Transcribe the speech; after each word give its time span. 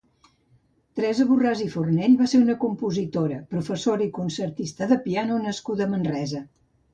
Teresa 0.99 1.25
Borràs 1.31 1.59
i 1.65 1.67
Fornell 1.73 2.15
va 2.21 2.27
ser 2.31 2.41
una 2.45 2.55
compositora, 2.63 3.37
professora 3.53 4.07
i 4.07 4.09
concertista 4.17 4.89
de 4.93 4.99
piano 5.05 5.39
nascuda 5.45 5.87
a 5.89 5.93
Manresa. 5.95 6.43